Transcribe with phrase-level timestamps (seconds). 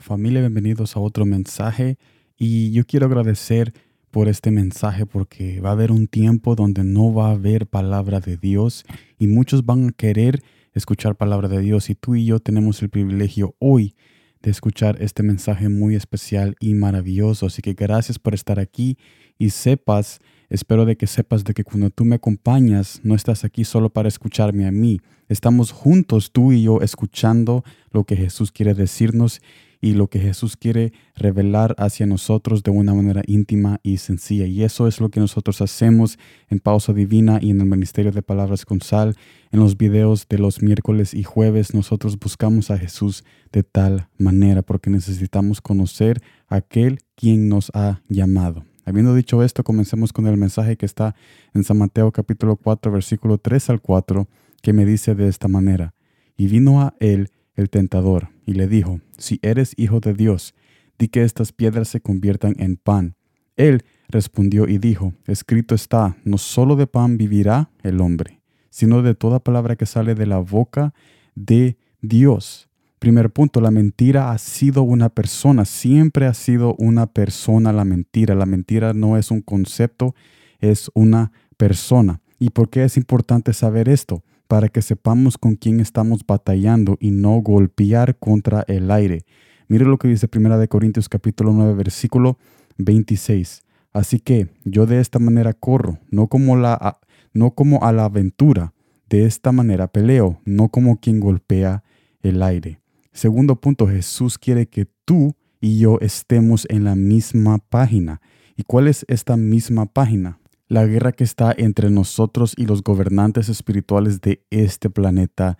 [0.00, 1.98] Familia, bienvenidos a otro mensaje
[2.38, 3.74] y yo quiero agradecer
[4.10, 8.18] por este mensaje porque va a haber un tiempo donde no va a haber palabra
[8.18, 8.86] de Dios
[9.18, 10.42] y muchos van a querer
[10.72, 13.94] escuchar palabra de Dios y tú y yo tenemos el privilegio hoy
[14.40, 17.44] de escuchar este mensaje muy especial y maravilloso.
[17.44, 18.96] Así que gracias por estar aquí
[19.38, 23.64] y sepas, espero de que sepas de que cuando tú me acompañas no estás aquí
[23.64, 24.98] solo para escucharme a mí.
[25.28, 29.42] Estamos juntos tú y yo escuchando lo que Jesús quiere decirnos
[29.80, 34.46] y lo que Jesús quiere revelar hacia nosotros de una manera íntima y sencilla.
[34.46, 38.22] Y eso es lo que nosotros hacemos en Pausa Divina y en el Ministerio de
[38.22, 39.16] Palabras con Sal.
[39.50, 44.62] En los videos de los miércoles y jueves nosotros buscamos a Jesús de tal manera
[44.62, 48.64] porque necesitamos conocer a aquel quien nos ha llamado.
[48.84, 51.14] Habiendo dicho esto, comencemos con el mensaje que está
[51.54, 54.26] en San Mateo capítulo 4, versículo 3 al 4,
[54.62, 55.94] que me dice de esta manera,
[56.36, 60.54] y vino a él el tentador, y le dijo, Si eres hijo de Dios,
[60.98, 63.14] di que estas piedras se conviertan en pan.
[63.54, 69.14] Él respondió y dijo, Escrito está, no solo de pan vivirá el hombre, sino de
[69.14, 70.94] toda palabra que sale de la boca
[71.36, 72.68] de Dios.
[72.98, 78.34] Primer punto, la mentira ha sido una persona, siempre ha sido una persona la mentira.
[78.34, 80.16] La mentira no es un concepto,
[80.58, 82.20] es una persona.
[82.40, 84.24] ¿Y por qué es importante saber esto?
[84.50, 89.24] Para que sepamos con quién estamos batallando y no golpear contra el aire.
[89.68, 92.36] Mire lo que dice Primera de Corintios capítulo 9 versículo
[92.76, 93.62] 26.
[93.92, 96.98] Así que yo de esta manera corro, no como, la,
[97.32, 98.74] no como a la aventura,
[99.08, 101.84] de esta manera peleo, no como quien golpea
[102.20, 102.80] el aire.
[103.12, 108.20] Segundo punto, Jesús quiere que tú y yo estemos en la misma página.
[108.56, 110.40] ¿Y cuál es esta misma página?
[110.70, 115.58] La guerra que está entre nosotros y los gobernantes espirituales de este planeta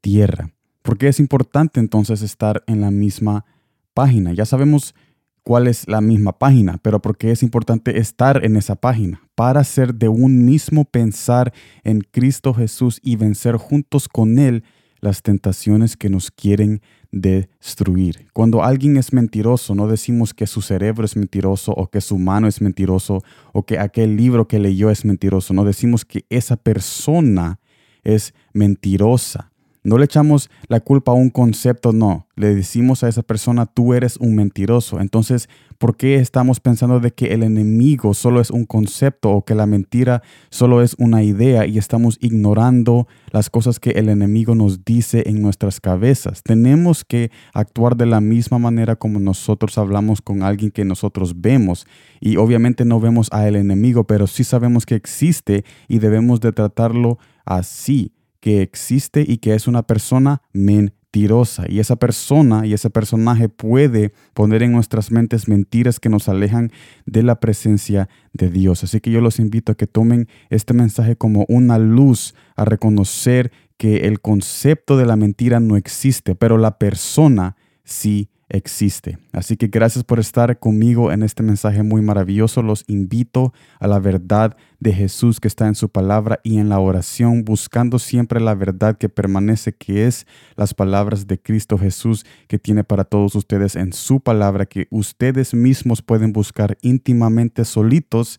[0.00, 0.52] Tierra.
[0.82, 3.44] ¿Por qué es importante entonces estar en la misma
[3.92, 4.32] página?
[4.32, 4.94] Ya sabemos
[5.42, 9.20] cuál es la misma página, pero ¿por qué es importante estar en esa página?
[9.34, 14.62] Para ser de un mismo pensar en Cristo Jesús y vencer juntos con Él
[15.02, 16.80] las tentaciones que nos quieren
[17.10, 18.28] destruir.
[18.32, 22.48] Cuando alguien es mentiroso, no decimos que su cerebro es mentiroso o que su mano
[22.48, 25.52] es mentiroso o que aquel libro que leyó es mentiroso.
[25.52, 27.58] No decimos que esa persona
[28.04, 29.51] es mentirosa.
[29.84, 32.28] No le echamos la culpa a un concepto, no.
[32.36, 35.00] Le decimos a esa persona, tú eres un mentiroso.
[35.00, 35.48] Entonces,
[35.78, 39.66] ¿por qué estamos pensando de que el enemigo solo es un concepto o que la
[39.66, 45.24] mentira solo es una idea y estamos ignorando las cosas que el enemigo nos dice
[45.26, 46.44] en nuestras cabezas?
[46.44, 51.86] Tenemos que actuar de la misma manera como nosotros hablamos con alguien que nosotros vemos.
[52.20, 56.52] Y obviamente no vemos a el enemigo, pero sí sabemos que existe y debemos de
[56.52, 61.64] tratarlo así que existe y que es una persona mentirosa.
[61.68, 66.72] Y esa persona y ese personaje puede poner en nuestras mentes mentiras que nos alejan
[67.06, 68.82] de la presencia de Dios.
[68.82, 73.52] Así que yo los invito a que tomen este mensaje como una luz a reconocer
[73.76, 77.54] que el concepto de la mentira no existe, pero la persona
[77.84, 79.18] sí existe.
[79.32, 82.62] Así que gracias por estar conmigo en este mensaje muy maravilloso.
[82.62, 86.78] Los invito a la verdad de Jesús que está en su palabra y en la
[86.78, 92.58] oración, buscando siempre la verdad que permanece, que es las palabras de Cristo Jesús que
[92.58, 98.38] tiene para todos ustedes en su palabra, que ustedes mismos pueden buscar íntimamente solitos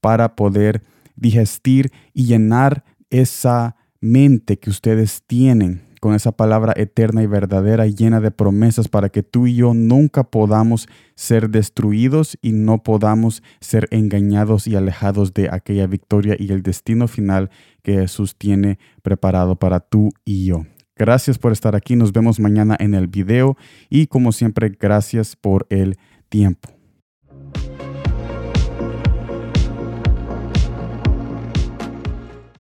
[0.00, 0.82] para poder
[1.14, 8.20] digestir y llenar esa mente que ustedes tienen con esa palabra eterna y verdadera llena
[8.20, 13.86] de promesas para que tú y yo nunca podamos ser destruidos y no podamos ser
[13.92, 17.50] engañados y alejados de aquella victoria y el destino final
[17.84, 20.66] que Jesús tiene preparado para tú y yo.
[20.96, 23.56] Gracias por estar aquí, nos vemos mañana en el video
[23.88, 25.98] y como siempre gracias por el
[26.28, 26.81] tiempo.